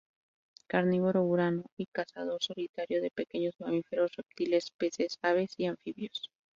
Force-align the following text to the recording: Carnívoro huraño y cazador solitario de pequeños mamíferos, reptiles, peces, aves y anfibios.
Carnívoro 0.67 1.21
huraño 1.25 1.65
y 1.77 1.85
cazador 1.85 2.41
solitario 2.43 3.03
de 3.03 3.11
pequeños 3.11 3.53
mamíferos, 3.59 4.11
reptiles, 4.17 4.71
peces, 4.75 5.19
aves 5.21 5.53
y 5.57 5.67
anfibios. 5.67 6.27